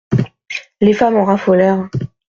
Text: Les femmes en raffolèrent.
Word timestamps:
Les 0.81 0.93
femmes 0.93 1.17
en 1.17 1.25
raffolèrent. 1.25 1.87